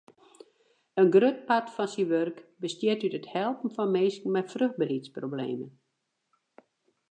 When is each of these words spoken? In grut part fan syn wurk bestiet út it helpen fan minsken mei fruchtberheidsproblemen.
In 1.01 1.11
grut 1.15 1.37
part 1.47 1.67
fan 1.75 1.89
syn 1.93 2.09
wurk 2.11 2.37
bestiet 2.61 3.05
út 3.05 3.17
it 3.19 3.31
helpen 3.35 3.73
fan 3.75 3.93
minsken 3.95 4.31
mei 4.33 4.45
fruchtberheidsproblemen. 4.53 5.61